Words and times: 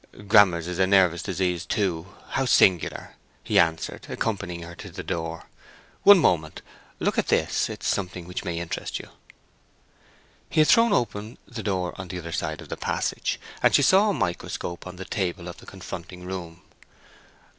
"Grammer's 0.27 0.65
a 0.79 0.87
nervous 0.87 1.21
disease, 1.21 1.63
too—how 1.63 2.45
singular!" 2.45 3.13
he 3.43 3.59
answered, 3.59 4.07
accompanying 4.09 4.63
her 4.63 4.73
to 4.73 4.89
the 4.89 5.03
door. 5.03 5.47
"One 6.01 6.17
moment; 6.17 6.63
look 6.99 7.19
at 7.19 7.27
this—it 7.27 7.83
is 7.83 7.87
something 7.87 8.25
which 8.25 8.43
may 8.43 8.57
interest 8.57 8.97
you." 8.97 9.09
He 10.49 10.59
had 10.61 10.67
thrown 10.69 10.91
open 10.91 11.37
the 11.47 11.61
door 11.61 11.93
on 12.01 12.07
the 12.07 12.17
other 12.17 12.31
side 12.31 12.61
of 12.61 12.69
the 12.69 12.77
passage, 12.77 13.39
and 13.61 13.75
she 13.75 13.83
saw 13.83 14.09
a 14.09 14.13
microscope 14.15 14.87
on 14.87 14.95
the 14.95 15.05
table 15.05 15.47
of 15.47 15.57
the 15.57 15.67
confronting 15.67 16.25
room. 16.25 16.63